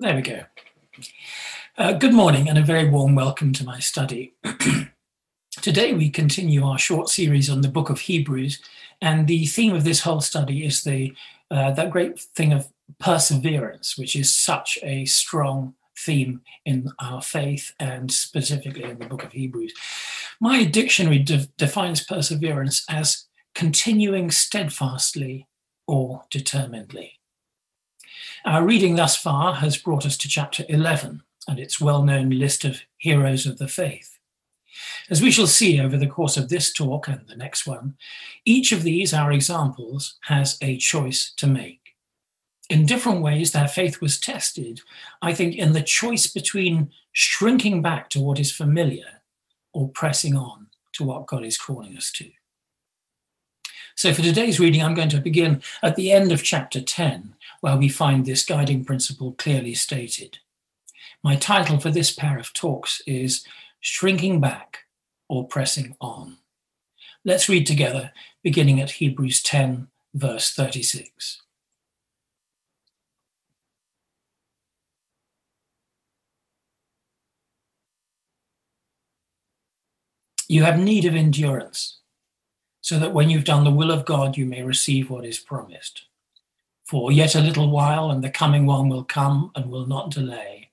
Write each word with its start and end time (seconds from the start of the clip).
There 0.00 0.16
we 0.16 0.22
go. 0.22 0.44
Uh, 1.76 1.92
good 1.92 2.14
morning 2.14 2.48
and 2.48 2.56
a 2.56 2.62
very 2.62 2.88
warm 2.88 3.14
welcome 3.14 3.52
to 3.52 3.66
my 3.66 3.80
study. 3.80 4.32
Today 5.60 5.92
we 5.92 6.08
continue 6.08 6.64
our 6.64 6.78
short 6.78 7.10
series 7.10 7.50
on 7.50 7.60
the 7.60 7.68
book 7.68 7.90
of 7.90 8.00
Hebrews, 8.00 8.62
and 9.02 9.28
the 9.28 9.44
theme 9.44 9.74
of 9.74 9.84
this 9.84 10.00
whole 10.00 10.22
study 10.22 10.64
is 10.64 10.84
the 10.84 11.14
uh, 11.50 11.72
that 11.72 11.90
great 11.90 12.18
thing 12.18 12.54
of 12.54 12.72
perseverance, 12.98 13.98
which 13.98 14.16
is 14.16 14.34
such 14.34 14.78
a 14.82 15.04
strong 15.04 15.74
theme 15.98 16.40
in 16.64 16.90
our 16.98 17.20
faith 17.20 17.74
and 17.78 18.10
specifically 18.10 18.84
in 18.84 19.00
the 19.00 19.06
book 19.06 19.22
of 19.22 19.32
Hebrews. 19.32 19.74
My 20.40 20.64
dictionary 20.64 21.18
de- 21.18 21.46
defines 21.58 22.02
perseverance 22.02 22.86
as 22.88 23.26
continuing 23.54 24.30
steadfastly 24.30 25.46
or 25.86 26.24
determinedly. 26.30 27.19
Our 28.44 28.64
reading 28.64 28.96
thus 28.96 29.16
far 29.16 29.54
has 29.54 29.76
brought 29.76 30.06
us 30.06 30.16
to 30.18 30.28
chapter 30.28 30.64
11 30.68 31.22
and 31.46 31.58
its 31.58 31.80
well 31.80 32.02
known 32.02 32.30
list 32.30 32.64
of 32.64 32.82
heroes 32.96 33.46
of 33.46 33.58
the 33.58 33.68
faith. 33.68 34.18
As 35.10 35.20
we 35.20 35.30
shall 35.30 35.46
see 35.46 35.80
over 35.80 35.96
the 35.96 36.06
course 36.06 36.36
of 36.36 36.48
this 36.48 36.72
talk 36.72 37.08
and 37.08 37.26
the 37.26 37.36
next 37.36 37.66
one, 37.66 37.96
each 38.44 38.72
of 38.72 38.82
these, 38.82 39.12
our 39.12 39.30
examples, 39.32 40.18
has 40.22 40.56
a 40.62 40.78
choice 40.78 41.32
to 41.36 41.46
make. 41.46 41.80
In 42.70 42.86
different 42.86 43.20
ways, 43.20 43.50
their 43.50 43.68
faith 43.68 44.00
was 44.00 44.18
tested, 44.18 44.80
I 45.20 45.34
think, 45.34 45.56
in 45.56 45.72
the 45.72 45.82
choice 45.82 46.26
between 46.26 46.92
shrinking 47.12 47.82
back 47.82 48.08
to 48.10 48.20
what 48.20 48.38
is 48.38 48.52
familiar 48.52 49.22
or 49.72 49.88
pressing 49.88 50.36
on 50.36 50.68
to 50.92 51.04
what 51.04 51.26
God 51.26 51.44
is 51.44 51.58
calling 51.58 51.96
us 51.96 52.10
to. 52.12 52.30
So, 53.94 54.14
for 54.14 54.22
today's 54.22 54.60
reading, 54.60 54.82
I'm 54.82 54.94
going 54.94 55.08
to 55.10 55.20
begin 55.20 55.62
at 55.82 55.96
the 55.96 56.12
end 56.12 56.32
of 56.32 56.42
chapter 56.42 56.80
10 56.80 57.34
where 57.60 57.76
we 57.76 57.88
find 57.88 58.24
this 58.24 58.44
guiding 58.44 58.84
principle 58.84 59.32
clearly 59.32 59.74
stated. 59.74 60.38
My 61.22 61.36
title 61.36 61.78
for 61.78 61.90
this 61.90 62.10
pair 62.10 62.38
of 62.38 62.52
talks 62.52 63.02
is 63.06 63.44
Shrinking 63.80 64.40
Back 64.40 64.84
or 65.28 65.46
Pressing 65.46 65.96
On. 66.00 66.38
Let's 67.24 67.48
read 67.48 67.66
together, 67.66 68.12
beginning 68.42 68.80
at 68.80 68.92
Hebrews 68.92 69.42
10, 69.42 69.88
verse 70.14 70.50
36. 70.50 71.42
You 80.48 80.64
have 80.64 80.80
need 80.80 81.04
of 81.04 81.14
endurance, 81.14 81.99
so 82.80 82.98
that 82.98 83.12
when 83.12 83.30
you've 83.30 83.44
done 83.44 83.64
the 83.64 83.70
will 83.70 83.90
of 83.90 84.04
God, 84.04 84.36
you 84.36 84.46
may 84.46 84.62
receive 84.62 85.10
what 85.10 85.24
is 85.24 85.38
promised. 85.38 86.06
For 86.84 87.12
yet 87.12 87.34
a 87.34 87.40
little 87.40 87.70
while, 87.70 88.10
and 88.10 88.24
the 88.24 88.30
coming 88.30 88.66
one 88.66 88.88
will 88.88 89.04
come 89.04 89.52
and 89.54 89.70
will 89.70 89.86
not 89.86 90.10
delay. 90.10 90.70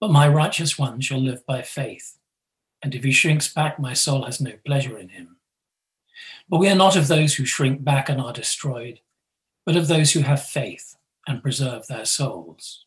But 0.00 0.10
my 0.10 0.26
righteous 0.26 0.78
one 0.78 1.00
shall 1.00 1.20
live 1.20 1.46
by 1.46 1.62
faith. 1.62 2.18
And 2.82 2.94
if 2.94 3.04
he 3.04 3.12
shrinks 3.12 3.52
back, 3.52 3.78
my 3.78 3.94
soul 3.94 4.24
has 4.24 4.40
no 4.40 4.52
pleasure 4.66 4.98
in 4.98 5.10
him. 5.10 5.36
But 6.48 6.58
we 6.58 6.68
are 6.68 6.74
not 6.74 6.96
of 6.96 7.08
those 7.08 7.34
who 7.34 7.44
shrink 7.44 7.84
back 7.84 8.08
and 8.08 8.20
are 8.20 8.32
destroyed, 8.32 9.00
but 9.64 9.76
of 9.76 9.88
those 9.88 10.12
who 10.12 10.20
have 10.20 10.44
faith 10.44 10.96
and 11.26 11.42
preserve 11.42 11.86
their 11.86 12.04
souls. 12.04 12.84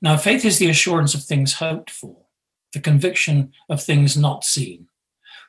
Now, 0.00 0.16
faith 0.16 0.44
is 0.44 0.58
the 0.58 0.70
assurance 0.70 1.14
of 1.14 1.22
things 1.22 1.54
hoped 1.54 1.90
for, 1.90 2.16
the 2.72 2.80
conviction 2.80 3.52
of 3.68 3.82
things 3.82 4.16
not 4.16 4.44
seen. 4.44 4.88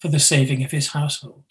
for 0.00 0.08
the 0.08 0.18
saving 0.18 0.64
of 0.64 0.70
his 0.70 0.88
household. 0.88 1.44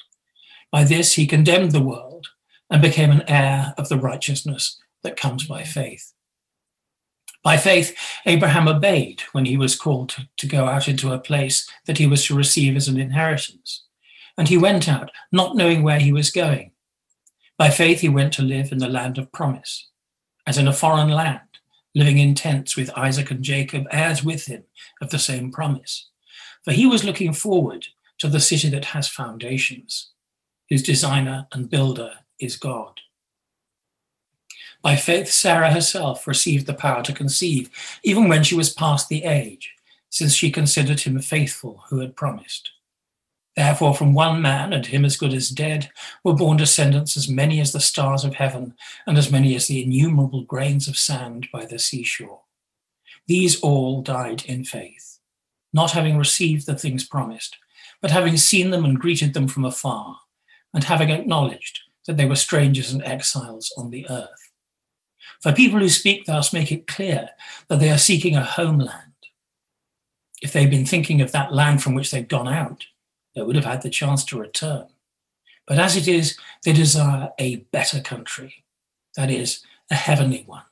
By 0.72 0.84
this, 0.84 1.14
he 1.14 1.28
condemned 1.28 1.72
the 1.72 1.82
world 1.82 2.28
and 2.70 2.82
became 2.82 3.12
an 3.12 3.24
heir 3.28 3.74
of 3.78 3.90
the 3.90 3.98
righteousness 3.98 4.80
that 5.04 5.18
comes 5.18 5.46
by 5.46 5.64
faith. 5.64 6.14
By 7.44 7.56
faith, 7.56 7.96
Abraham 8.26 8.68
obeyed 8.68 9.22
when 9.32 9.46
he 9.46 9.56
was 9.56 9.76
called 9.76 10.18
to, 10.36 10.48
go 10.48 10.66
out 10.66 10.88
into 10.88 11.14
a 11.14 11.20
place 11.20 11.70
that 11.86 11.98
he 11.98 12.06
was 12.06 12.26
to 12.26 12.36
receive 12.36 12.76
as 12.76 12.88
an 12.88 13.00
inheritance. 13.00 13.84
And 14.38 14.50
he 14.50 14.58
went 14.58 14.90
out, 14.90 15.12
not 15.32 15.56
knowing 15.56 15.82
where 15.82 16.00
he 16.00 16.12
was 16.12 16.30
going. 16.30 16.72
By 17.58 17.70
faith, 17.70 18.02
he 18.02 18.10
went 18.10 18.34
to 18.34 18.42
live 18.42 18.72
in 18.72 18.80
the 18.80 18.90
land 18.90 19.18
of 19.18 19.32
promise, 19.32 19.88
as 20.46 20.58
in 20.58 20.68
a 20.68 20.74
foreign 20.74 21.10
land, 21.10 21.40
living 21.96 22.18
in 22.18 22.36
tents 22.36 22.76
with 22.76 22.96
Isaac 22.98 23.32
and 23.32 23.44
Jacob, 23.44 23.88
heirs 23.92 24.24
with 24.24 24.46
him 24.46 24.64
of 25.02 25.10
the 25.10 25.18
same 25.18 25.52
promise. 25.52 26.10
For 26.66 26.74
he 26.74 26.86
was 26.86 27.06
looking 27.06 27.34
forward 27.34 27.88
to 28.20 28.28
the 28.28 28.40
city 28.40 28.70
that 28.70 28.86
has 28.86 29.08
foundations, 29.08 30.12
whose 30.70 30.84
designer 30.84 31.48
and 31.52 31.70
builder 31.70 32.12
is 32.40 32.58
God. 32.58 33.00
By 34.82 34.96
faith, 34.96 35.30
Sarah 35.30 35.72
herself 35.72 36.28
received 36.28 36.68
the 36.68 36.74
power 36.74 37.04
to 37.04 37.14
conceive, 37.14 37.70
even 38.04 38.28
when 38.28 38.44
she 38.44 38.56
was 38.56 38.74
past 38.74 39.10
the 39.10 39.24
age, 39.24 39.74
since 40.10 40.34
she 40.34 40.52
considered 40.52 41.02
him 41.02 41.20
faithful 41.20 41.84
who 41.90 42.00
had 42.00 42.16
promised. 42.16 42.72
Therefore, 43.56 43.96
from 43.96 44.14
one 44.14 44.40
man, 44.42 44.72
and 44.72 44.86
him 44.86 45.04
as 45.04 45.18
good 45.18 45.34
as 45.34 45.50
dead, 45.50 45.90
were 46.24 46.36
born 46.36 46.58
descendants 46.58 47.18
as 47.18 47.28
many 47.28 47.60
as 47.60 47.74
the 47.74 47.80
stars 47.80 48.24
of 48.24 48.36
heaven, 48.36 48.76
and 49.08 49.18
as 49.18 49.32
many 49.32 49.56
as 49.56 49.68
the 49.68 49.84
innumerable 49.84 50.44
grains 50.44 50.88
of 50.88 50.96
sand 50.96 51.48
by 51.52 51.66
the 51.66 51.80
seashore. 51.80 52.42
These 53.26 53.60
all 53.62 54.04
died 54.04 54.46
in 54.46 54.64
faith, 54.64 55.20
not 55.74 55.92
having 55.92 56.20
received 56.20 56.68
the 56.68 56.76
things 56.76 57.04
promised, 57.04 57.58
but 58.02 58.12
having 58.12 58.38
seen 58.38 58.72
them 58.72 58.86
and 58.86 59.00
greeted 59.00 59.34
them 59.34 59.48
from 59.48 59.66
afar, 59.66 60.18
and 60.74 60.84
having 60.84 61.10
acknowledged 61.10 61.80
that 62.06 62.18
they 62.18 62.26
were 62.26 62.36
strangers 62.36 62.92
and 62.92 63.04
exiles 63.04 63.74
on 63.78 63.90
the 63.90 64.10
earth. 64.10 64.52
For 65.42 65.52
people 65.52 65.80
who 65.80 65.90
speak 65.90 66.26
thus 66.26 66.54
make 66.54 66.72
it 66.72 66.88
clear 66.88 67.30
that 67.68 67.80
they 67.80 67.92
are 67.92 67.98
seeking 67.98 68.36
a 68.36 68.44
homeland. 68.44 69.04
If 70.42 70.54
they'd 70.54 70.70
been 70.70 70.86
thinking 70.86 71.22
of 71.22 71.32
that 71.32 71.54
land 71.54 71.84
from 71.84 71.96
which 71.96 72.12
they'd 72.12 72.30
gone 72.30 72.48
out, 72.48 72.86
they 73.36 73.42
would 73.42 73.56
have 73.56 73.66
had 73.66 73.82
the 73.82 73.90
chance 73.90 74.24
to 74.26 74.40
return. 74.40 74.88
But 75.68 75.80
as 75.80 75.98
it 75.98 76.08
is, 76.08 76.38
they 76.64 76.74
desire 76.74 77.32
a 77.40 77.58
better 77.72 78.00
country, 78.00 78.64
that 79.16 79.30
is, 79.30 79.64
a 79.92 79.96
heavenly 79.96 80.44
one. 80.46 80.64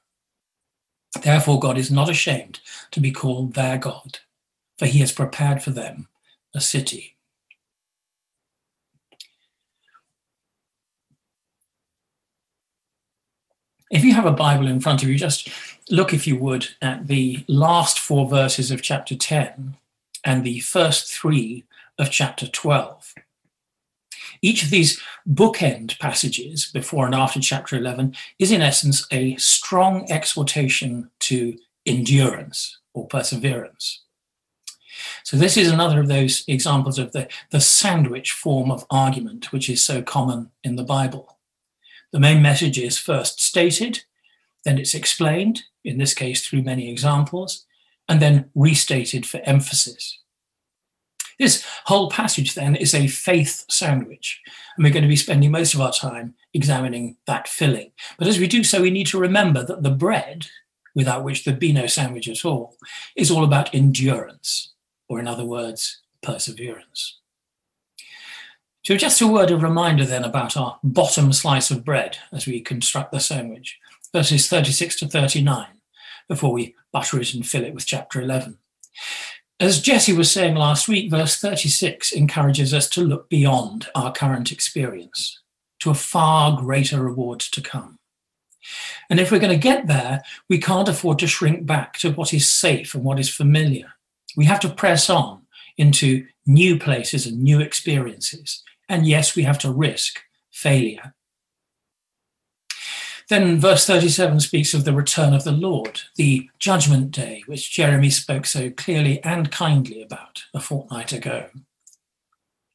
Therefore, 1.21 1.59
God 1.59 1.77
is 1.77 1.91
not 1.91 2.09
ashamed 2.09 2.59
to 2.91 2.99
be 2.99 3.11
called 3.11 3.53
their 3.53 3.77
God, 3.77 4.19
for 4.77 4.85
he 4.85 4.99
has 4.99 5.11
prepared 5.11 5.61
for 5.61 5.71
them 5.71 6.07
a 6.53 6.61
city. 6.61 7.14
If 13.95 14.03
you 14.03 14.13
have 14.13 14.25
a 14.25 14.31
Bible 14.31 14.67
in 14.67 14.81
front 14.81 15.03
of 15.03 15.07
you, 15.07 15.17
just 15.17 15.47
look, 15.89 16.13
if 16.13 16.27
you 16.27 16.37
would, 16.37 16.67
at 16.81 17.07
the 17.07 17.45
last 17.47 17.97
four 17.97 18.27
verses 18.27 18.69
of 18.69 18.81
chapter 18.81 19.15
10 19.15 19.77
and 20.25 20.43
the 20.43 20.59
first 20.59 21.13
three 21.13 21.63
of 21.97 22.11
chapter 22.11 22.45
12. 22.45 23.13
Each 24.41 24.63
of 24.63 24.69
these 24.69 24.99
bookend 25.25 25.97
passages, 25.97 26.69
before 26.73 27.05
and 27.05 27.15
after 27.15 27.39
chapter 27.39 27.77
11, 27.77 28.17
is 28.37 28.51
in 28.51 28.61
essence 28.61 29.07
a 29.11 29.37
strong 29.37 30.11
exhortation 30.11 31.09
to 31.19 31.57
endurance 31.85 32.79
or 32.93 33.07
perseverance. 33.07 34.01
So, 35.23 35.37
this 35.37 35.55
is 35.55 35.71
another 35.71 36.01
of 36.01 36.09
those 36.09 36.43
examples 36.49 36.99
of 36.99 37.13
the, 37.13 37.29
the 37.51 37.61
sandwich 37.61 38.33
form 38.33 38.71
of 38.71 38.85
argument, 38.89 39.53
which 39.53 39.69
is 39.69 39.81
so 39.81 40.01
common 40.01 40.51
in 40.65 40.75
the 40.75 40.83
Bible. 40.83 41.34
The 42.15 42.21
main 42.21 42.41
message 42.41 42.79
is 42.79 42.97
first 42.97 43.41
stated, 43.41 44.05
then 44.63 44.77
it's 44.77 44.93
explained, 44.93 45.63
in 45.83 45.97
this 45.97 46.13
case 46.13 46.47
through 46.47 46.61
many 46.61 46.89
examples, 46.89 47.65
and 48.07 48.21
then 48.21 48.49
restated 48.55 49.25
for 49.25 49.41
emphasis. 49.43 50.17
This 51.37 51.65
whole 51.83 52.09
passage 52.09 52.55
then 52.55 52.77
is 52.77 52.93
a 52.93 53.07
faith 53.07 53.65
sandwich, 53.69 54.39
and 54.77 54.85
we're 54.85 54.93
going 54.93 55.03
to 55.03 55.09
be 55.09 55.17
spending 55.17 55.51
most 55.51 55.73
of 55.73 55.81
our 55.81 55.91
time 55.91 56.35
examining 56.53 57.17
that 57.27 57.49
filling. 57.49 57.91
But 58.17 58.29
as 58.29 58.39
we 58.39 58.47
do 58.47 58.63
so, 58.63 58.81
we 58.81 58.91
need 58.91 59.07
to 59.07 59.19
remember 59.19 59.65
that 59.65 59.83
the 59.83 59.91
bread, 59.91 60.45
without 60.95 61.25
which 61.25 61.43
there'd 61.43 61.59
be 61.59 61.73
no 61.73 61.85
sandwich 61.85 62.29
at 62.29 62.45
all, 62.45 62.77
is 63.17 63.29
all 63.29 63.43
about 63.43 63.75
endurance, 63.75 64.71
or 65.09 65.19
in 65.19 65.27
other 65.27 65.43
words, 65.43 65.99
perseverance. 66.23 67.19
So, 68.85 68.95
just 68.95 69.19
a 69.19 69.27
word 69.27 69.49
of 69.49 69.63
reminder 69.63 70.05
then 70.05 70.23
about 70.23 70.55
our 70.55 70.77
bottom 70.83 71.33
slice 71.33 71.71
of 71.71 71.83
bread 71.83 72.19
as 72.31 72.45
we 72.45 72.61
construct 72.61 73.11
the 73.11 73.19
sandwich, 73.19 73.79
verses 74.13 74.47
36 74.47 74.97
to 74.97 75.07
39, 75.07 75.65
before 76.29 76.51
we 76.51 76.75
butter 76.91 77.19
it 77.19 77.33
and 77.33 77.47
fill 77.47 77.63
it 77.63 77.73
with 77.73 77.87
chapter 77.87 78.21
11. 78.21 78.59
As 79.59 79.81
Jesse 79.81 80.13
was 80.13 80.29
saying 80.29 80.53
last 80.53 80.87
week, 80.87 81.09
verse 81.09 81.35
36 81.37 82.11
encourages 82.11 82.75
us 82.75 82.87
to 82.89 83.01
look 83.01 83.27
beyond 83.27 83.87
our 83.95 84.11
current 84.11 84.51
experience 84.51 85.41
to 85.79 85.89
a 85.89 85.95
far 85.95 86.55
greater 86.55 87.01
reward 87.01 87.39
to 87.39 87.61
come. 87.61 87.97
And 89.09 89.19
if 89.19 89.31
we're 89.31 89.39
going 89.39 89.49
to 89.49 89.57
get 89.57 89.87
there, 89.87 90.21
we 90.47 90.59
can't 90.59 90.89
afford 90.89 91.17
to 91.19 91.27
shrink 91.27 91.65
back 91.65 91.97
to 91.99 92.11
what 92.11 92.35
is 92.35 92.51
safe 92.51 92.93
and 92.93 93.03
what 93.03 93.19
is 93.19 93.29
familiar. 93.29 93.95
We 94.37 94.45
have 94.45 94.59
to 94.59 94.69
press 94.69 95.09
on 95.09 95.41
into 95.75 96.27
new 96.45 96.77
places 96.77 97.25
and 97.25 97.41
new 97.41 97.59
experiences. 97.59 98.61
And 98.87 99.07
yes, 99.07 99.35
we 99.35 99.43
have 99.43 99.59
to 99.59 99.71
risk 99.71 100.21
failure 100.51 101.13
then 103.27 103.59
verse 103.59 103.87
37 103.87 104.39
speaks 104.39 104.73
of 104.73 104.85
the 104.85 104.93
return 104.93 105.33
of 105.33 105.43
the 105.43 105.51
Lord, 105.51 106.01
the 106.15 106.49
judgment 106.59 107.11
day, 107.11 107.43
which 107.47 107.71
Jeremy 107.71 108.11
spoke 108.11 108.45
so 108.45 108.69
clearly 108.69 109.23
and 109.23 109.51
kindly 109.51 110.03
about 110.03 110.43
a 110.53 110.59
fortnight 110.59 111.11
ago. 111.11 111.49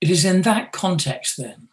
It 0.01 0.11
is 0.11 0.25
in 0.25 0.43
that 0.43 0.73
context, 0.73 1.37
then, 1.37 1.69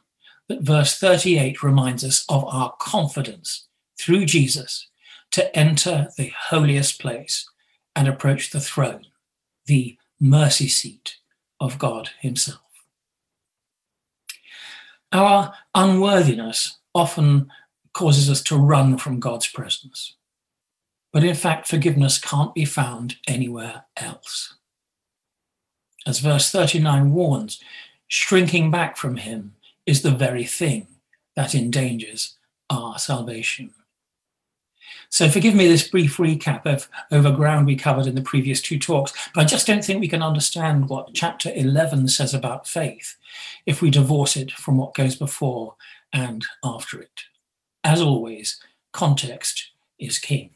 that 0.47 0.61
verse 0.61 0.97
38 0.97 1.63
reminds 1.63 2.03
us 2.03 2.23
of 2.29 2.45
our 2.45 2.73
confidence 2.79 3.67
through 3.99 4.25
Jesus 4.25 4.87
to 5.31 5.55
enter 5.57 6.09
the 6.17 6.31
holiest 6.49 7.01
place 7.01 7.49
and 7.95 8.07
approach 8.07 8.51
the 8.51 8.61
throne, 8.61 9.07
the 9.65 9.97
mercy 10.19 10.67
seat 10.67 11.15
of 11.59 11.79
God 11.79 12.11
Himself. 12.19 12.66
Our 15.11 15.53
unworthiness 15.73 16.77
often 16.93 17.49
causes 17.93 18.29
us 18.29 18.41
to 18.43 18.57
run 18.57 18.97
from 18.97 19.19
God's 19.19 19.47
presence. 19.47 20.15
But 21.13 21.23
in 21.23 21.35
fact, 21.35 21.67
forgiveness 21.67 22.19
can't 22.19 22.53
be 22.53 22.65
found 22.65 23.15
anywhere 23.27 23.85
else. 23.95 24.55
As 26.05 26.19
verse 26.19 26.51
39 26.51 27.13
warns, 27.13 27.59
shrinking 28.07 28.71
back 28.71 28.97
from 28.97 29.17
Him 29.17 29.55
is 29.85 30.01
the 30.01 30.11
very 30.11 30.45
thing 30.45 30.87
that 31.35 31.55
endangers 31.55 32.37
our 32.69 32.99
salvation. 32.99 33.73
So 35.09 35.29
forgive 35.29 35.55
me 35.55 35.67
this 35.67 35.87
brief 35.87 36.17
recap 36.17 36.65
of 36.65 36.89
over 37.11 37.31
ground 37.31 37.65
we 37.65 37.75
covered 37.75 38.07
in 38.07 38.15
the 38.15 38.21
previous 38.21 38.61
two 38.61 38.77
talks, 38.79 39.13
but 39.33 39.41
I 39.41 39.45
just 39.45 39.67
don't 39.67 39.83
think 39.83 39.99
we 39.99 40.07
can 40.07 40.21
understand 40.21 40.89
what 40.89 41.13
chapter 41.13 41.51
11 41.55 42.07
says 42.09 42.33
about 42.33 42.67
faith 42.67 43.15
if 43.65 43.81
we 43.81 43.89
divorce 43.89 44.35
it 44.35 44.51
from 44.51 44.77
what 44.77 44.93
goes 44.93 45.15
before 45.15 45.75
and 46.13 46.45
after 46.63 47.01
it 47.01 47.23
as 47.87 48.01
always, 48.01 48.59
context 48.91 49.71
is 49.97 50.19
king. 50.19 50.49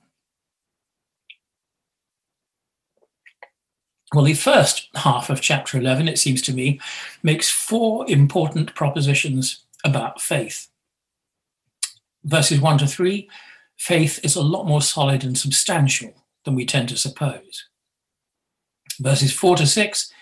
Well, 4.13 4.25
the 4.25 4.33
first 4.33 4.89
half 4.95 5.29
of 5.29 5.39
chapter 5.39 5.77
11, 5.77 6.09
it 6.09 6.19
seems 6.19 6.41
to 6.41 6.53
me, 6.53 6.81
makes 7.23 7.49
four 7.49 8.05
important 8.09 8.75
propositions 8.75 9.63
about 9.85 10.19
faith. 10.19 10.67
Verses 12.25 12.59
1 12.59 12.79
to 12.79 12.87
3 12.87 13.29
faith 13.81 14.19
is 14.23 14.35
a 14.35 14.41
lot 14.41 14.67
more 14.67 14.81
solid 14.81 15.23
and 15.23 15.37
substantial 15.37 16.13
than 16.45 16.55
we 16.55 16.65
tend 16.65 16.89
to 16.89 16.97
suppose. 16.97 17.65
Verses 18.99 19.33
4 19.33 19.57
to 19.57 19.67
6 19.67 20.13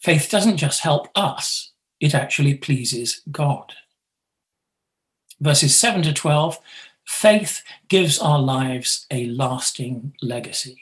faith 0.00 0.30
doesn't 0.30 0.58
just 0.58 0.80
help 0.80 1.08
us, 1.16 1.72
it 1.98 2.14
actually 2.14 2.54
pleases 2.54 3.20
God 3.32 3.74
verses 5.40 5.76
7 5.76 6.02
to 6.02 6.12
12, 6.12 6.58
faith 7.04 7.62
gives 7.88 8.18
our 8.18 8.38
lives 8.38 9.06
a 9.10 9.26
lasting 9.26 10.14
legacy. 10.22 10.80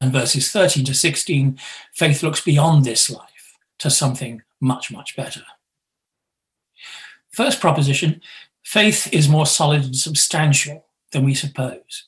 And 0.00 0.12
verses 0.12 0.52
13 0.52 0.84
to 0.84 0.94
16, 0.94 1.58
faith 1.94 2.22
looks 2.22 2.40
beyond 2.40 2.84
this 2.84 3.10
life 3.10 3.58
to 3.78 3.90
something 3.90 4.42
much, 4.60 4.92
much 4.92 5.16
better. 5.16 5.42
First 7.30 7.60
proposition 7.60 8.20
faith 8.62 9.12
is 9.12 9.28
more 9.28 9.46
solid 9.46 9.84
and 9.84 9.96
substantial 9.96 10.86
than 11.12 11.24
we 11.24 11.34
suppose. 11.34 12.04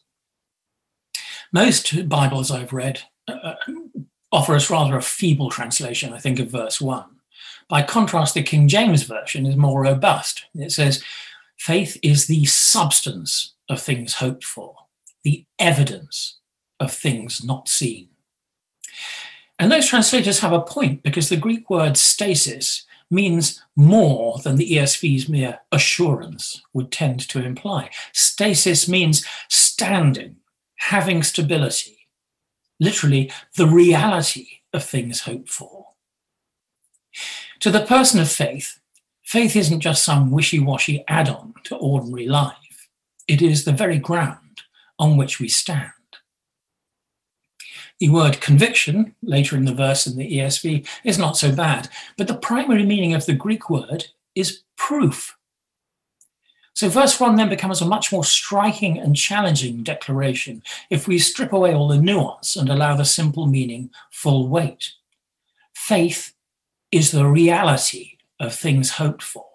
Most 1.53 2.09
Bibles 2.09 2.51
I've 2.51 2.73
read 2.73 3.03
uh, 3.29 3.55
offer 4.33 4.55
us 4.55 4.71
rather 4.71 4.97
a 4.97 5.03
feeble 5.03 5.51
translation, 5.51 6.13
I 6.13 6.19
think, 6.19 6.39
of 6.39 6.51
verse 6.51 6.81
1. 6.81 7.05
By 7.69 7.83
contrast, 7.83 8.35
the 8.35 8.43
King 8.43 8.69
James 8.69 9.05
Version 9.05 9.47
is 9.47 9.57
more 9.57 9.83
robust. 9.83 10.47
It 10.55 10.73
says, 10.73 11.03
faith 11.57 11.97
is 12.03 12.27
the 12.27 12.45
substance 12.45 13.55
of 13.69 13.81
things 13.81 14.15
hoped 14.15 14.45
for, 14.45 14.75
the 15.23 15.47
evidence 15.59 16.39
of 16.81 16.93
things 16.93 17.45
not 17.45 17.69
seen. 17.69 18.09
And 19.59 19.71
those 19.71 19.89
translators 19.89 20.41
have 20.41 20.53
a 20.53 20.61
point 20.61 21.03
because 21.03 21.29
the 21.29 21.37
Greek 21.37 21.71
word 21.71 21.97
stasis 21.97 22.85
means 23.15 23.63
more 23.77 24.39
than 24.45 24.57
the 24.57 24.73
ESV's 24.73 25.29
mere 25.29 25.61
assurance 25.73 26.63
would 26.73 26.91
tend 26.91 27.21
to 27.29 27.43
imply. 27.43 27.91
Stasis 28.13 28.89
means 28.89 29.25
standing, 29.49 30.37
having 30.77 31.23
stability, 31.23 32.09
literally 32.81 33.31
the 33.57 33.67
reality 33.67 34.49
of 34.73 34.85
things 34.85 35.21
hoped 35.21 35.49
for. 35.49 35.87
To 37.61 37.71
the 37.71 37.87
person 37.87 38.21
of 38.21 38.31
faith, 38.31 38.81
faith 39.23 39.57
isn't 39.57 39.81
just 39.81 40.05
some 40.05 40.31
wishy 40.31 40.59
washy 40.59 41.05
add 41.09 41.29
on 41.29 41.55
to 41.65 41.77
ordinary 41.77 42.27
life, 42.27 42.89
it 43.27 43.41
is 43.41 43.65
the 43.65 43.73
very 43.73 43.99
ground 43.99 44.63
on 44.99 45.17
which 45.17 45.41
we 45.41 45.49
stand. 45.49 45.91
The 48.01 48.09
word 48.09 48.41
conviction, 48.41 49.15
later 49.23 49.57
in 49.57 49.65
the 49.65 49.75
verse 49.75 50.07
in 50.07 50.17
the 50.17 50.39
ESV, 50.39 50.87
is 51.05 51.19
not 51.19 51.37
so 51.37 51.55
bad, 51.55 51.89
but 52.17 52.27
the 52.27 52.35
primary 52.35 52.85
meaning 52.85 53.15
of 53.15 53.27
the 53.27 53.35
Greek 53.35 53.71
word 53.71 54.07
is 54.35 54.63
proof. 54.77 55.37
So, 56.75 56.89
verse 56.89 57.21
1 57.21 57.37
then 57.37 57.49
becomes 57.49 57.81
a 57.81 57.87
much 57.87 58.11
more 58.11 58.25
striking 58.25 58.99
and 58.99 59.15
challenging 59.15 59.85
declaration 59.85 60.63
if 60.91 61.07
we 61.07 61.21
strip 61.21 61.53
away 61.53 61.73
all 61.73 61.87
the 61.87 62.01
nuance 62.01 62.57
and 62.57 62.69
allow 62.69 62.97
the 62.97 63.05
simple 63.05 63.47
meaning 63.47 63.91
full 64.11 64.49
weight. 64.49 64.93
Faith 65.73 66.35
is 66.91 67.13
the 67.13 67.27
reality 67.27 68.19
of 68.41 68.55
things 68.55 68.93
hoped 68.93 69.23
for, 69.23 69.47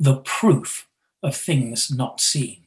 the 0.00 0.16
proof 0.16 0.88
of 1.22 1.36
things 1.36 1.90
not 1.90 2.20
seen. 2.20 2.64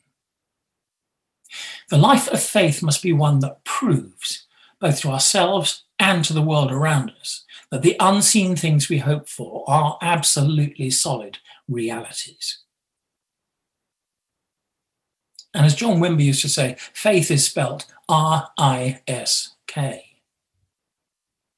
The 1.89 1.97
life 1.97 2.27
of 2.27 2.41
faith 2.41 2.83
must 2.83 3.01
be 3.01 3.13
one 3.13 3.39
that 3.39 3.63
proves, 3.63 4.46
both 4.79 5.01
to 5.01 5.09
ourselves 5.09 5.83
and 5.99 6.23
to 6.25 6.33
the 6.33 6.41
world 6.41 6.71
around 6.71 7.11
us, 7.19 7.43
that 7.71 7.81
the 7.81 7.95
unseen 7.99 8.55
things 8.55 8.89
we 8.89 8.99
hope 8.99 9.27
for 9.27 9.63
are 9.67 9.97
absolutely 10.01 10.89
solid 10.89 11.39
realities. 11.67 12.59
And 15.53 15.65
as 15.65 15.75
John 15.75 15.99
Wimber 15.99 16.23
used 16.23 16.41
to 16.41 16.49
say, 16.49 16.75
faith 16.93 17.31
is 17.31 17.45
spelt 17.45 17.91
R 18.07 18.49
I 18.57 19.01
S 19.07 19.55
K. 19.65 20.03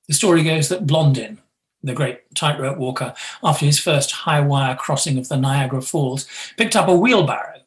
The 0.07 0.13
story 0.13 0.43
goes 0.43 0.69
that 0.69 0.87
Blondin, 0.87 1.39
the 1.83 1.93
great 1.93 2.33
tightrope 2.33 2.77
walker, 2.77 3.13
after 3.43 3.65
his 3.65 3.79
first 3.79 4.11
high 4.11 4.39
wire 4.39 4.75
crossing 4.75 5.17
of 5.17 5.27
the 5.27 5.37
Niagara 5.37 5.81
Falls, 5.81 6.27
picked 6.57 6.75
up 6.75 6.87
a 6.87 6.95
wheelbarrow 6.95 7.58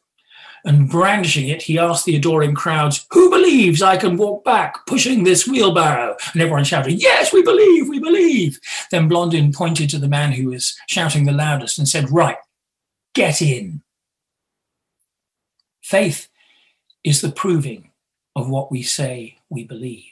and 0.65 0.89
brandishing 0.89 1.49
it, 1.49 1.61
he 1.61 1.77
asked 1.77 2.05
the 2.05 2.15
adoring 2.15 2.55
crowds, 2.55 3.05
Who 3.11 3.29
believes 3.29 3.81
I 3.81 3.97
can 3.97 4.17
walk 4.17 4.43
back 4.45 4.85
pushing 4.85 5.23
this 5.23 5.47
wheelbarrow? 5.47 6.15
And 6.31 6.41
everyone 6.41 6.63
shouted, 6.63 7.01
Yes, 7.01 7.33
we 7.33 7.43
believe, 7.43 7.89
we 7.89 7.99
believe. 7.99 8.59
Then 8.91 9.07
Blondin 9.07 9.51
pointed 9.51 9.89
to 9.89 9.99
the 9.99 10.07
man 10.07 10.31
who 10.31 10.49
was 10.49 10.77
shouting 10.87 11.25
the 11.25 11.31
loudest 11.31 11.77
and 11.77 11.87
said, 11.87 12.11
Right, 12.11 12.37
get 13.13 13.41
in. 13.41 13.81
Faith 15.81 16.29
is 17.03 17.21
the 17.21 17.31
proving 17.31 17.91
of 18.35 18.49
what 18.49 18.71
we 18.71 18.81
say 18.81 19.37
we 19.49 19.65
believe. 19.65 20.05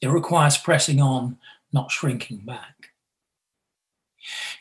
It 0.00 0.08
requires 0.08 0.56
pressing 0.56 1.00
on, 1.00 1.38
not 1.72 1.90
shrinking 1.90 2.38
back. 2.46 2.92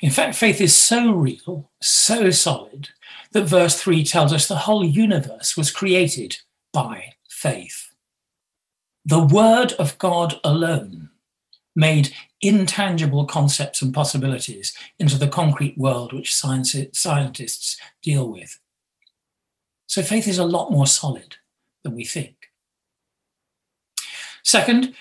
In 0.01 0.11
fact, 0.11 0.35
faith 0.35 0.61
is 0.61 0.75
so 0.75 1.11
real, 1.11 1.69
so 1.81 2.29
solid, 2.31 2.89
that 3.35 3.43
verse 3.43 3.77
3 3.81 4.05
tells 4.05 4.31
us 4.31 4.47
the 4.47 4.55
whole 4.55 4.85
universe 4.85 5.57
was 5.57 5.69
created 5.69 6.37
by 6.71 7.15
faith. 7.27 7.91
The 9.03 9.19
Word 9.19 9.73
of 9.73 9.97
God 9.97 10.39
alone 10.41 11.09
made 11.75 12.13
intangible 12.39 13.25
concepts 13.25 13.81
and 13.81 13.93
possibilities 13.93 14.73
into 14.99 15.17
the 15.17 15.27
concrete 15.27 15.77
world 15.77 16.13
which 16.13 16.33
science, 16.33 16.77
scientists 16.93 17.77
deal 18.01 18.31
with. 18.31 18.57
So 19.85 20.01
faith 20.01 20.29
is 20.29 20.37
a 20.37 20.45
lot 20.45 20.71
more 20.71 20.87
solid 20.87 21.35
than 21.83 21.93
we 21.93 22.05
think. 22.05 22.51
Second, 24.45 24.95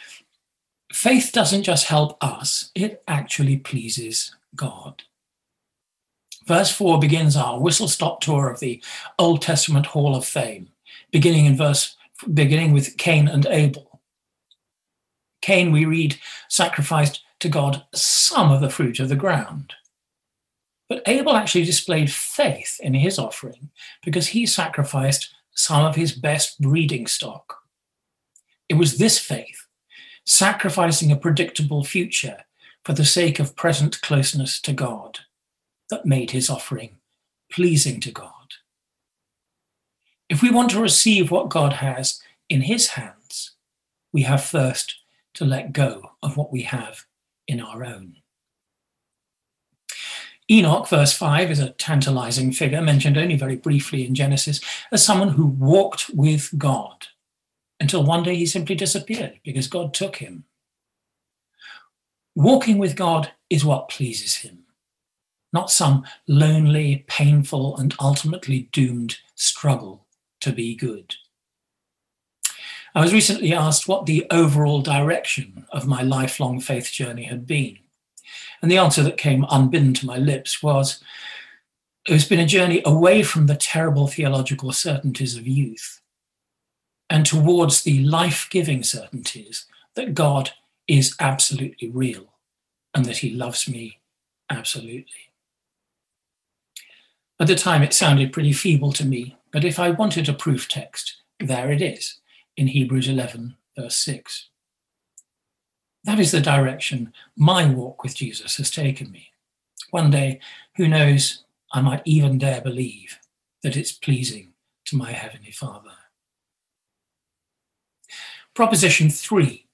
faith 0.93 1.31
doesn't 1.33 1.63
just 1.63 1.87
help 1.87 2.19
us, 2.21 2.73
it 2.75 3.05
actually 3.07 3.59
pleases 3.59 4.35
God. 4.57 5.05
Verse 6.47 6.71
4 6.71 6.99
begins 6.99 7.37
our 7.37 7.59
whistle 7.59 7.89
stop 7.89 8.21
tour 8.21 8.51
of 8.51 8.61
the 8.61 8.83
Old 9.19 9.41
Testament 9.41 9.87
Hall 9.87 10.15
of 10.15 10.27
Fame, 10.27 10.69
beginning 11.11 11.47
in 11.47 11.57
verse 11.57 11.97
beginning 12.33 12.73
with 12.73 12.97
Cain 12.97 13.29
and 13.29 13.47
Abel. 13.47 14.01
Cain, 15.41 15.73
we 15.73 15.85
read, 15.85 16.19
sacrificed 16.49 17.23
to 17.41 17.49
God 17.49 17.85
some 17.95 18.51
of 18.51 18.61
the 18.61 18.71
fruit 18.71 19.01
of 19.01 19.09
the 19.09 19.17
ground. 19.17 19.75
But 20.89 21.03
Abel 21.07 21.37
actually 21.37 21.65
displayed 21.65 22.11
faith 22.11 22.79
in 22.81 22.95
his 22.95 23.19
offering 23.19 23.71
because 24.03 24.29
he 24.29 24.47
sacrificed 24.47 25.35
some 25.55 25.85
of 25.85 25.97
his 25.97 26.13
best 26.13 26.61
breeding 26.61 27.07
stock. 27.07 27.59
It 28.69 28.75
was 28.75 28.99
this 28.99 29.19
faith, 29.19 29.67
sacrificing 30.25 31.11
a 31.11 31.17
predictable 31.17 31.85
future 31.85 32.39
for 32.85 32.93
the 32.93 33.05
sake 33.05 33.39
of 33.39 33.57
present 33.57 34.01
closeness 34.03 34.61
to 34.63 34.73
God, 34.73 35.21
that 35.95 36.05
made 36.05 36.33
his 36.33 36.51
offering 36.51 36.97
pleasing 37.53 38.01
to 38.01 38.11
God. 38.11 38.33
If 40.29 40.43
we 40.43 40.51
want 40.51 40.71
to 40.71 40.81
receive 40.81 41.31
what 41.31 41.51
God 41.51 41.75
has 41.75 42.21
in 42.49 42.63
his 42.63 42.89
hands, 42.89 43.53
we 44.13 44.23
have 44.23 44.43
first 44.43 44.97
to 45.35 45.45
let 45.45 45.73
go 45.73 46.11
of 46.21 46.37
what 46.37 46.53
we 46.53 46.63
have 46.63 47.05
in 47.47 47.61
our 47.61 47.85
own. 47.85 48.17
Enoch, 50.51 50.89
verse 50.89 51.13
5, 51.13 51.53
is 51.53 51.61
a 51.61 51.71
tantalizing 51.71 52.51
figure 52.51 52.83
mentioned 52.83 53.17
only 53.17 53.37
very 53.37 53.57
briefly 53.57 54.05
in 54.05 54.17
Genesis 54.17 54.61
as 54.91 55.05
someone 55.05 55.29
who 55.29 55.47
walked 55.47 56.11
with 56.13 56.53
God 56.59 57.07
until 57.79 58.03
one 58.03 58.25
day 58.25 58.35
he 58.35 58.47
simply 58.47 58.75
disappeared 58.75 59.39
because 59.45 59.69
God 59.69 59.95
took 59.95 60.17
him. 60.17 60.45
Walking 62.35 62.79
with 62.79 62.97
God 62.97 63.31
is 63.49 63.65
what 63.65 63.89
pleases 63.89 64.35
him, 64.35 64.64
not 65.55 65.71
some 65.71 66.05
lonely, 66.27 67.05
painful, 67.07 67.77
and 67.79 67.95
ultimately 68.01 68.69
doomed 68.73 69.19
struggle 69.37 70.05
to 70.41 70.53
be 70.53 70.75
good. 70.75 71.15
I 72.95 73.01
was 73.01 73.15
recently 73.15 73.55
asked 73.55 73.89
what 73.89 74.07
the 74.07 74.27
overall 74.31 74.83
direction 74.83 75.67
of 75.71 75.87
my 75.87 76.03
lifelong 76.03 76.61
faith 76.61 76.93
journey 76.93 77.25
had 77.25 77.47
been. 77.47 77.79
And 78.61 78.71
the 78.71 78.79
answer 78.79 79.03
that 79.05 79.17
came 79.17 79.47
unbidden 79.49 79.95
to 79.95 80.07
my 80.07 80.19
lips 80.19 80.63
was 80.63 81.03
it's 82.07 82.25
been 82.25 82.41
a 82.41 82.47
journey 82.47 82.83
away 82.85 83.23
from 83.23 83.47
the 83.47 83.57
terrible 83.57 84.07
theological 84.07 84.73
certainties 84.73 85.37
of 85.37 85.47
youth 85.47 86.01
and 87.09 87.25
towards 87.25 87.83
the 87.83 88.03
life 88.05 88.49
giving 88.51 88.83
certainties 88.83 89.67
that 89.95 90.15
God 90.15 90.51
is 90.89 91.15
absolutely 91.21 91.91
real 91.91 92.33
and 92.93 93.05
that 93.05 93.19
he 93.19 93.31
loves 93.31 93.69
me 93.69 94.01
absolutely. 94.51 95.34
At 97.41 97.49
the 97.49 97.57
time, 97.57 97.83
it 97.83 97.93
sounded 97.93 98.33
pretty 98.33 98.53
feeble 98.53 98.93
to 98.93 99.05
me, 99.05 99.37
but 99.53 99.65
if 99.65 99.79
I 99.79 99.91
wanted 99.91 100.29
a 100.29 100.33
proof 100.33 100.69
text, 100.69 101.23
there 101.41 101.71
it 101.73 101.83
is 101.83 102.21
in 102.57 102.69
Hebrews 102.69 103.09
11, 103.09 103.57
verse 103.77 103.97
6. 103.97 104.51
That 106.05 106.21
is 106.21 106.31
the 106.31 106.41
direction 106.41 107.13
my 107.37 107.69
walk 107.69 108.03
with 108.03 108.15
Jesus 108.15 108.57
has 108.59 108.71
taken 108.71 109.11
me. 109.11 109.31
One 109.91 110.11
day, 110.11 110.39
who 110.77 110.87
knows, 110.87 111.45
I 111.73 111.81
might 111.81 112.03
even 112.05 112.39
dare 112.39 112.61
believe 112.61 113.19
that 113.63 113.77
it's 113.77 113.93
pleasing 113.93 114.53
to 114.87 114.97
my 114.97 115.11
Heavenly 115.11 115.51
Father. 115.51 115.91
Proposition 118.55 119.11
three 119.11 119.67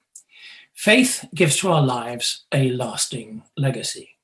faith 0.72 1.26
gives 1.34 1.56
to 1.58 1.70
our 1.70 1.82
lives 1.82 2.44
a 2.54 2.70
lasting 2.70 3.42
legacy. 3.56 4.16